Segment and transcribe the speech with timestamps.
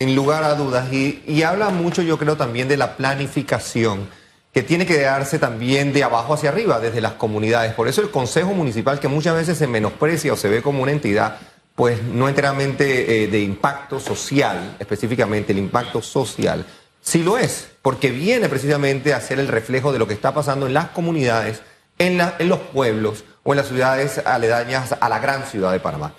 [0.00, 0.92] Sin lugar a dudas.
[0.92, 4.08] Y, habla mucho, yo creo, también de la planificación
[4.52, 7.74] que tiene que darse también de abajo hacia arriba, desde las comunidades.
[7.74, 10.92] Por eso el Consejo Municipal, que muchas veces se menosprecia o se ve como una
[10.92, 11.38] entidad,
[11.74, 16.64] pues no enteramente eh, de impacto social, específicamente el impacto social,
[17.00, 20.68] sí lo es, porque viene precisamente a ser el reflejo de lo que está pasando
[20.68, 21.60] en las comunidades,
[21.98, 22.18] en
[22.48, 26.14] los pueblos o en las ciudades aledañas a la gran ciudad de Panamá.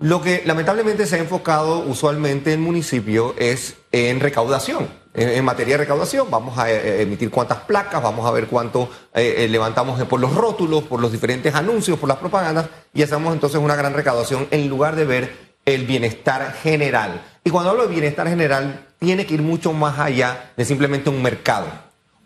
[0.00, 5.78] Lo que lamentablemente se ha enfocado usualmente en municipio es en recaudación en, materia de
[5.78, 6.30] recaudación.
[6.30, 10.34] Vamos a eh, emitir cuántas placas, vamos a ver cuánto eh, eh, levantamos por los
[10.34, 14.68] rótulos, por los diferentes anuncios, por las propagandas, y hacemos entonces una gran recaudación en
[14.68, 17.22] lugar de ver el bienestar general.
[17.44, 21.22] Y cuando hablo de bienestar general, tiene que ir mucho más allá de simplemente un
[21.22, 21.66] mercado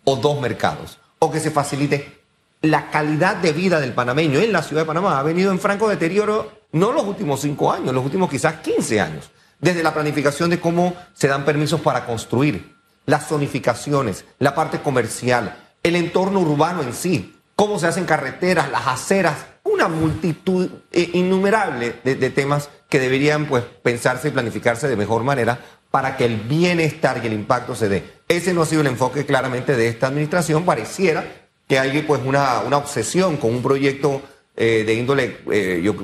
[0.05, 2.23] o dos mercados, o que se facilite
[2.61, 5.19] la calidad de vida del panameño en la ciudad de Panamá.
[5.19, 9.31] Ha venido en franco deterioro no los últimos cinco años, los últimos quizás 15 años,
[9.61, 12.75] desde la planificación de cómo se dan permisos para construir,
[13.07, 18.89] las zonificaciones, la parte comercial, el entorno urbano en sí, cómo se hacen carreteras, las
[18.89, 25.23] aceras, una multitud eh, innumerable de, temas que deberían pues, pensarse y planificarse de mejor
[25.23, 25.61] manera
[25.93, 28.05] para que el bienestar y el impacto se dé.
[28.27, 30.65] Ese no ha sido el enfoque claramente de esta administración.
[30.65, 31.25] Pareciera
[31.69, 34.23] que hay pues, una, una obsesión con un proyecto
[34.57, 35.95] eh, de índole eh, yo,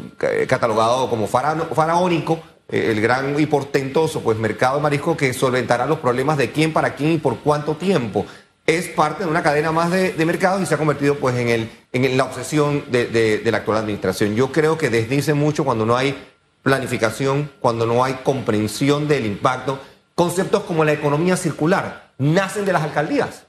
[0.49, 5.99] catalogado como faraónico, eh, el gran y portentoso pues, mercado de marisco que solventará los
[5.99, 8.27] problemas de quién, para quién y por cuánto tiempo.
[8.67, 11.71] Es parte de una cadena más de, mercado y se ha convertido pues, en, el,
[11.93, 14.37] en la obsesión de, la actual administración.
[14.37, 16.17] Yo creo que desdice mucho cuando no hay
[16.63, 19.81] planificación, cuando no hay comprensión del impacto.
[20.15, 23.47] Conceptos como la economía circular nacen de las alcaldías.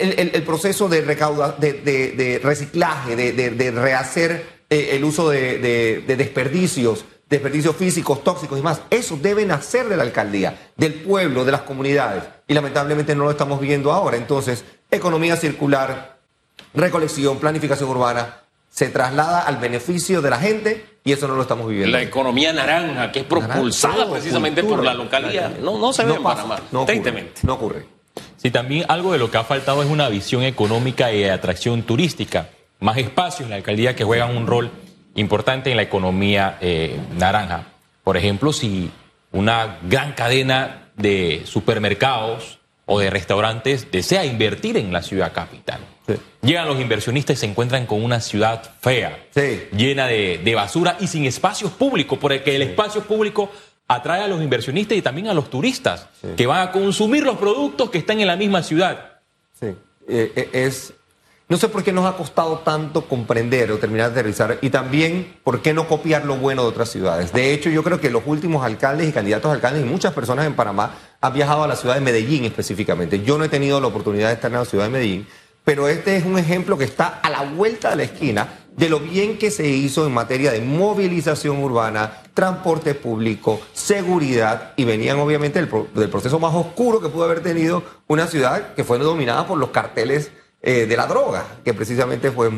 [0.00, 8.22] El, proceso de, recauda, de, reciclaje, de, rehacer eh, el uso de desperdicios, desperdicios físicos,
[8.22, 8.80] tóxicos y más.
[8.90, 12.24] Eso debe nacer de la alcaldía, del pueblo, de las comunidades.
[12.46, 14.16] Y lamentablemente no lo estamos viendo ahora.
[14.16, 16.18] Entonces, economía circular,
[16.74, 21.68] recolección, planificación urbana, se traslada al beneficio de la gente y eso no lo estamos
[21.68, 21.96] viviendo.
[21.96, 26.22] La economía naranja, que es propulsada precisamente por la localidad, no, no se ve en
[26.22, 27.95] Panamá, no ocurre, no ocurre.
[28.36, 31.82] Sí, también algo de lo que ha faltado es una visión económica y de atracción
[31.82, 32.48] turística.
[32.80, 34.70] Más espacios en la alcaldía que juegan un rol
[35.14, 37.68] importante en la economía eh, naranja.
[38.04, 38.90] Por ejemplo, si
[39.32, 45.80] una gran cadena de supermercados o de restaurantes desea invertir en la ciudad capital.
[46.40, 49.26] Llegan los inversionistas y se encuentran con una ciudad fea,
[49.76, 53.50] llena de, basura y sin espacios públicos, porque el espacio público
[53.88, 57.90] atrae a los inversionistas y también a los turistas que van a consumir los productos
[57.90, 59.20] que están en la misma ciudad.
[59.58, 59.66] Sí,
[60.08, 60.92] eh, eh, es
[61.48, 65.36] no sé por qué nos ha costado tanto comprender o terminar de aterrizar y también
[65.44, 67.32] por qué no copiar lo bueno de otras ciudades.
[67.32, 70.44] De hecho, yo creo que los últimos alcaldes y candidatos a alcaldes y muchas personas
[70.44, 73.22] en Panamá han viajado a la ciudad de Medellín específicamente.
[73.22, 75.28] Yo no he tenido la oportunidad de estar en la ciudad de Medellín,
[75.62, 79.00] pero este es un ejemplo que está a la vuelta de la esquina de lo
[79.00, 85.58] bien que se hizo en materia de movilización urbana, transporte público, seguridad, y venían obviamente
[85.58, 89.70] del, proceso más oscuro que pudo haber tenido una ciudad que fue dominada por los
[89.70, 90.30] carteles
[90.62, 92.52] eh, de la droga, que precisamente fue, eh,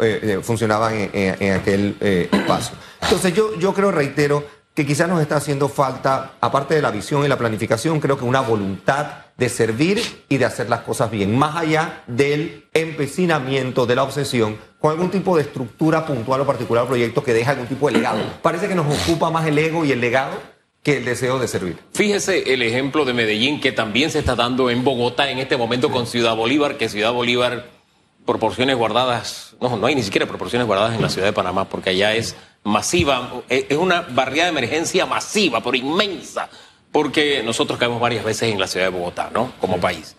[0.00, 2.76] eh, funcionaban en, aquel espacio.
[3.02, 7.24] Entonces yo, yo creo, reitero, que quizás nos está haciendo falta, aparte de la visión
[7.24, 11.36] y la planificación, creo que una voluntad de servir y de hacer las cosas bien,
[11.38, 16.86] más allá del empecinamiento, de la obsesión, con algún tipo de estructura puntual o particular
[16.86, 18.20] proyecto que deja algún tipo de legado.
[18.42, 20.40] Parece que nos ocupa más el ego y el legado
[20.82, 21.78] que el deseo de servir.
[21.92, 25.90] Fíjese el ejemplo de Medellín que también se está dando en Bogotá en este momento
[25.90, 27.66] con Ciudad Bolívar, que Ciudad Bolívar,
[28.26, 31.90] proporciones guardadas, no, no hay ni siquiera proporciones guardadas en la ciudad de Panamá, porque
[31.90, 36.48] allá es masiva, es una barriada de emergencia masiva, pero inmensa,
[36.90, 39.52] porque nosotros caemos varias veces en la ciudad de Bogotá, ¿no?
[39.60, 40.16] Como país.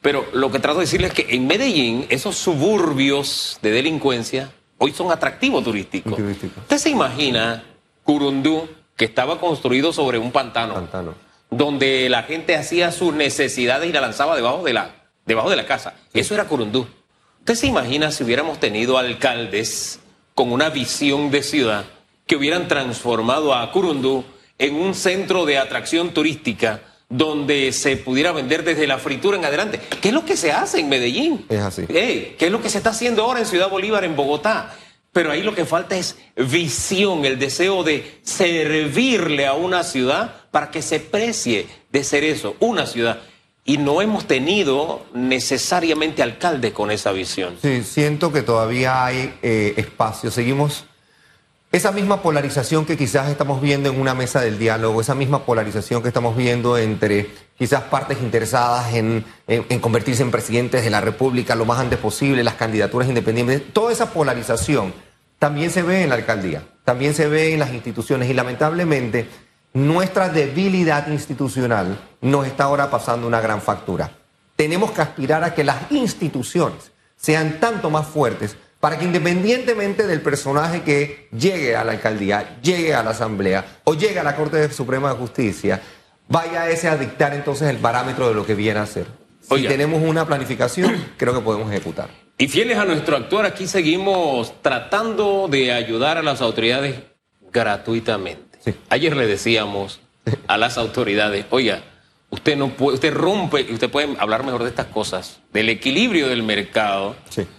[0.00, 4.92] Pero lo que trato de decirles es que en Medellín, esos suburbios de delincuencia hoy
[4.92, 6.14] son atractivos turísticos.
[6.14, 6.60] Turístico.
[6.60, 7.64] ¿Usted se imagina
[8.04, 8.68] Curundú?
[8.96, 10.88] que estaba construido sobre un pantano,
[11.50, 14.90] donde la gente hacía sus necesidades y la lanzaba debajo de la,
[15.26, 15.94] debajo de la casa.
[16.14, 16.86] Eso era Curundú.
[17.40, 20.00] ¿Usted se imagina si hubiéramos tenido alcaldes
[20.34, 21.84] con una visión de ciudad
[22.26, 24.24] que hubieran transformado a Curundú
[24.58, 29.80] en un centro de atracción turística donde se pudiera vender desde la fritura en adelante?
[30.00, 31.46] ¿Qué es lo que se hace en Medellín?
[31.48, 31.86] Es así.
[31.86, 34.74] ¿Qué es lo que se está haciendo ahora en Ciudad Bolívar, en Bogotá?
[35.12, 40.70] Pero ahí lo que falta es visión, el deseo de servirle a una ciudad para
[40.70, 43.20] que se precie de ser eso, una ciudad.
[43.64, 47.56] Y no hemos tenido necesariamente alcalde con esa visión.
[47.62, 50.30] Sí, siento que todavía hay eh, espacio.
[50.30, 50.84] Seguimos
[51.76, 56.00] esa misma polarización que quizás estamos viendo en una mesa del diálogo, esa misma polarización
[56.02, 59.24] que estamos viendo entre quizás partes interesadas en,
[59.80, 64.10] convertirse en presidentes de la República lo más antes posible, las candidaturas independientes, toda esa
[64.12, 64.94] polarización
[65.38, 69.28] también se ve en la alcaldía, también se ve en las instituciones y lamentablemente
[69.74, 74.10] nuestra debilidad institucional nos está ahora pasando una gran factura.
[74.56, 78.56] Tenemos que aspirar a que las instituciones sean tanto más fuertes
[78.86, 83.94] para que independientemente del personaje que llegue a la alcaldía, llegue a la asamblea o
[83.94, 85.82] llegue a la Corte Suprema de Justicia,
[86.28, 89.06] vaya ese a dictar entonces el parámetro de lo que viene a ser.
[89.40, 92.10] Si tenemos una planificación, creo que podemos ejecutar.
[92.38, 96.94] Y fieles a nuestro actuar, aquí seguimos tratando de ayudar a las autoridades
[97.50, 98.60] gratuitamente.
[98.88, 99.98] Ayer le decíamos
[100.46, 101.82] a las autoridades, oiga,
[102.28, 106.42] Usted no puede, usted rompe, usted puede hablar mejor de estas cosas, del equilibrio del
[106.42, 107.14] mercado,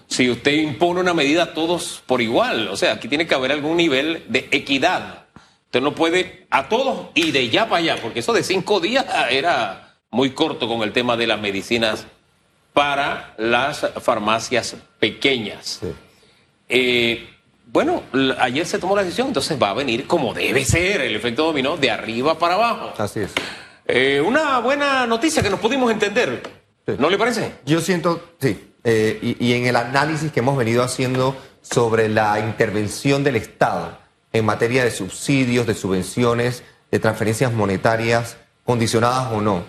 [0.08, 2.68] si usted impone una medida a todos por igual.
[2.68, 5.26] O sea, aquí tiene que haber algún nivel de equidad.
[5.66, 9.06] Usted no puede a todos y de ya para allá, porque eso de cinco días
[9.30, 12.06] era muy corto con el tema de las medicinas
[12.74, 15.80] para las farmacias pequeñas.
[16.70, 17.28] Eh,
[17.66, 18.04] bueno,
[18.40, 21.78] ayer se tomó la decisión, entonces va a venir como debe ser el efecto dominó
[21.78, 22.94] de arriba para abajo.
[22.98, 23.34] Así es.
[23.88, 26.44] Eh, una buena noticia que nos pudimos entender.
[26.98, 27.54] ¿No le parece?
[27.66, 28.74] Yo siento, sí.
[28.84, 33.98] Eh, y, en el análisis que hemos venido haciendo sobre la intervención del Estado
[34.32, 39.64] en materia de subsidios, de subvenciones, de transferencias monetarias, condicionadas o no,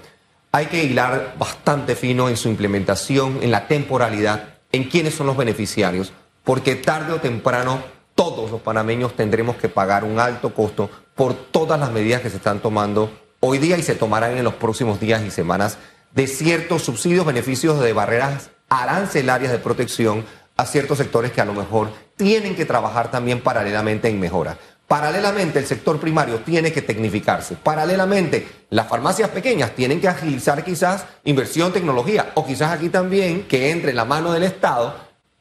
[0.53, 5.37] hay que hilar bastante fino en su implementación, en la temporalidad, en quiénes son los
[5.37, 6.13] beneficiarios,
[6.45, 7.83] porque tarde o temprano
[8.15, 12.37] todos los panameños tendremos que pagar un alto costo por todas las medidas que se
[12.37, 13.11] están tomando
[13.41, 15.79] hoy día y se tomarán en los próximos días y semanas
[16.13, 20.25] de ciertos subsidios, beneficios de barreras arancelarias de protección
[20.57, 24.59] a ciertos sectores que a lo mejor tienen que trabajar también paralelamente en mejora.
[24.89, 27.57] Paralelamente, el sector primario tiene que tecnificarse.
[27.57, 33.71] Paralelamente, las farmacias pequeñas tienen que agilizar quizás inversión, tecnología, o quizás aquí también que
[33.71, 34.97] entre en la mano del Estado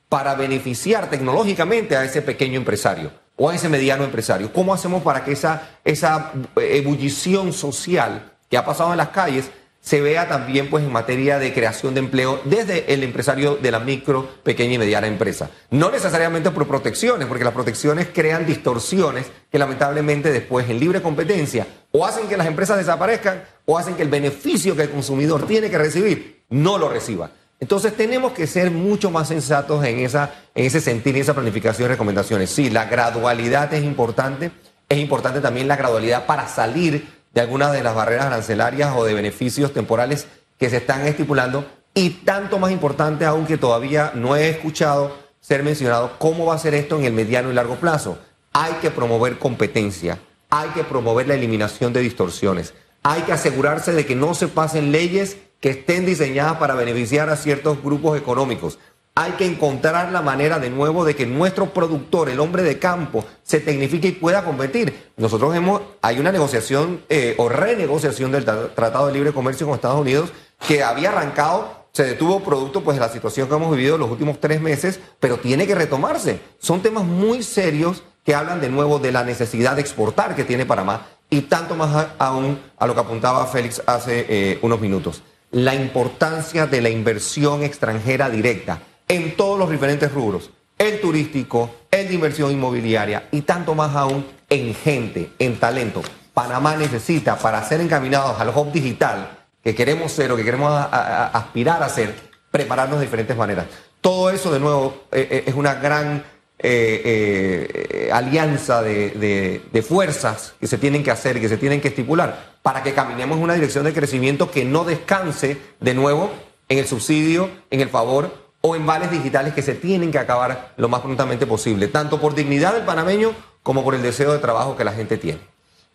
[0.09, 4.51] para beneficiar tecnológicamente a ese pequeño empresario o a ese mediano empresario?
[4.51, 9.49] ¿Cómo hacemos para que esa, esa ebullición social que ha pasado en las calles
[9.87, 13.79] se vea también pues en materia de creación de empleo desde el empresario de la
[13.79, 15.49] micro, pequeña y mediana empresa.
[15.69, 21.67] No necesariamente por protecciones, porque las protecciones crean distorsiones que lamentablemente después en libre competencia
[21.91, 25.69] o hacen que las empresas desaparezcan o hacen que el beneficio que el consumidor tiene
[25.69, 27.31] que recibir no lo reciba.
[27.59, 31.85] Entonces tenemos que ser mucho más sensatos en, esa, en ese sentido y esa planificación
[31.85, 32.51] y recomendaciones.
[32.51, 34.51] Sí, la gradualidad es importante.
[34.89, 39.13] Es importante también la gradualidad para salir de algunas de las barreras arancelarias o de
[39.13, 40.27] beneficios temporales
[40.57, 41.65] que se están estipulando.
[41.93, 46.59] Y tanto más importante aún que todavía no he escuchado ser mencionado cómo va a
[46.59, 48.19] ser esto en el mediano y largo plazo.
[48.53, 50.19] Hay que promover competencia,
[50.49, 54.91] hay que promover la eliminación de distorsiones, hay que asegurarse de que no se pasen
[54.91, 58.79] leyes que estén diseñadas para beneficiar a ciertos grupos económicos.
[59.15, 63.25] Hay que encontrar la manera de nuevo de que nuestro productor, el hombre de campo,
[63.41, 65.11] se tecnifique y pueda competir.
[65.17, 69.99] Nosotros hemos, hay una negociación eh, o renegociación del Tratado de Libre Comercio con Estados
[69.99, 70.31] Unidos
[70.67, 74.39] que había arrancado, se detuvo producto pues de la situación que hemos vivido los últimos
[74.39, 76.39] tres meses, pero tiene que retomarse.
[76.59, 80.67] Son temas muy serios que hablan de nuevo de la necesidad de exportar que tiene
[80.67, 85.75] Panamá y tanto más aún a lo que apuntaba Félix hace eh, unos minutos la
[85.75, 92.13] importancia de la inversión extranjera directa en todos los diferentes rubros, el turístico, el de
[92.13, 96.01] inversión inmobiliaria y tanto más aún en gente, en talento.
[96.33, 99.29] Panamá necesita para ser encaminados al hub digital
[99.63, 102.13] que queremos ser o que queremos aspirar a ser,
[102.51, 103.65] prepararnos de diferentes maneras.
[104.01, 106.23] Todo eso, de nuevo, eh, eh, es una gran
[106.59, 111.87] eh, alianza de, de fuerzas que se tienen que hacer y que se tienen que
[111.87, 116.29] estipular para que caminemos en una dirección de crecimiento que no descanse de nuevo
[116.67, 120.73] en el subsidio, en el favor o en vales digitales que se tienen que acabar
[120.75, 123.31] lo más prontamente posible, tanto por dignidad del panameño
[123.63, 125.39] como por el deseo de trabajo que la gente tiene.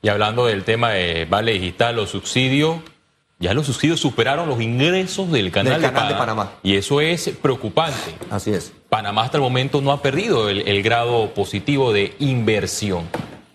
[0.01, 2.83] Y hablando del tema de vale digital o subsidio,
[3.39, 8.17] ya los subsidios superaron los ingresos del canal, de, Panamá, Y eso es preocupante.
[8.31, 8.73] Así es.
[8.89, 13.05] Panamá hasta el momento no ha perdido el grado positivo de inversión.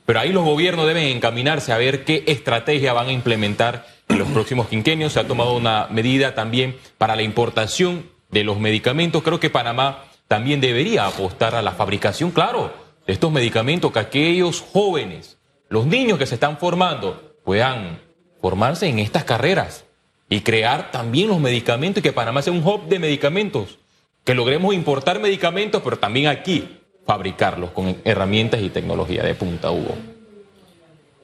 [0.07, 4.29] Pero ahí los gobiernos deben encaminarse a ver qué estrategia van a implementar en los
[4.29, 5.11] próximos quinquenios.
[5.11, 9.21] Se ha tomado una medida también para la importación de los medicamentos.
[9.21, 12.73] Creo que Panamá también debería apostar a la fabricación, claro,
[13.05, 17.99] de estos medicamentos, que aquellos jóvenes, los niños que se están formando, puedan
[18.41, 19.83] formarse en estas carreras
[20.29, 23.77] y crear también los medicamentos y que Panamá sea un hub de medicamentos,
[24.23, 29.95] que logremos importar medicamentos, pero también aquí fabricarlos con herramientas y tecnología de punta, Hugo.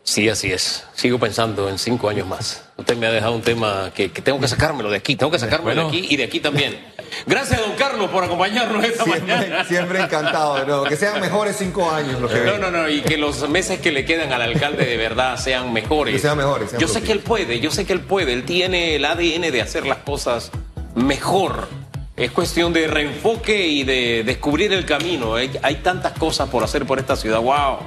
[0.06, 0.86] Sí, así es.
[0.96, 2.66] Sigo pensando en cinco años más.
[2.76, 5.40] Usted me ha dejado un tema que, que tengo que sacármelo de aquí, tengo que
[5.40, 6.78] sacármelo de aquí y de aquí también.
[7.26, 9.64] Gracias, don Carlos, por acompañarnos esta Siempre, mañana.
[9.64, 10.84] siempre encantado, ¿no?
[10.84, 14.04] que sean mejores cinco años que No, no, no, y que los meses que le
[14.04, 16.16] quedan al alcalde de verdad sean mejores.
[16.16, 18.44] Que sean mejores, sean yo sé que él puede, yo sé que él puede, él
[18.44, 20.52] tiene el ADN de hacer las cosas
[20.96, 21.68] mejor.
[22.16, 25.36] Es cuestión de reenfoque y de descubrir el camino.
[25.36, 27.80] Hay, hay tantas cosas por hacer por esta ciudad, wow,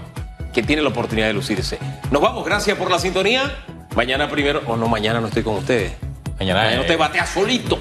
[0.52, 1.78] que tiene la oportunidad de lucirse.
[2.10, 3.54] Nos vamos, gracias por la sintonía.
[3.94, 5.92] Mañana primero, o no, mañana no estoy con ustedes.
[6.38, 7.78] Mañana, Mañana eh, usted batea solito.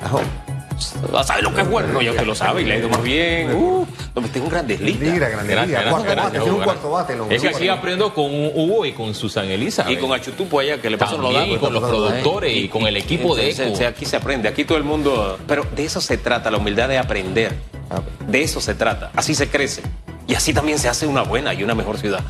[0.00, 1.24] Ajá.
[1.24, 2.00] ¿Sabe lo que es bueno?
[2.00, 3.52] Ya usted lo sabe y le ha ido más bien.
[3.52, 5.30] Uh, no, es un grandes Liga, ligas.
[5.30, 7.16] grande Gran- liga, gran- cuarto gran- bate, gran- tiene un cuarto bate.
[7.16, 9.92] lo- Es que aquí aprendo con Hugo y con Susan Elizabeth.
[9.92, 11.48] Y con Achutupo allá, que le pasó los datos.
[11.48, 13.86] y con los productores y con el equipo de ECO.
[13.86, 15.38] Aquí se aprende, aquí todo el mundo.
[15.46, 17.54] Pero de eso se trata, la humildad de aprender.
[17.90, 19.10] Ah, De eso se trata.
[19.16, 19.82] Así se crece.
[20.28, 22.20] Y así también se hace una buena y una mejor ciudad.